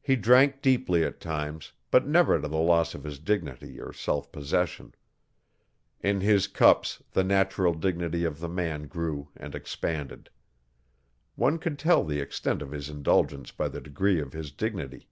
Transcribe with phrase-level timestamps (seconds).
[0.00, 4.32] He drank deeply at times, but never to the loss of his dignity or self
[4.32, 4.94] possession.
[6.00, 10.30] In his cups the natural dignity of the man grew and expanded.
[11.34, 15.06] One could tell the extent of his indulgence by the degree of his dignity.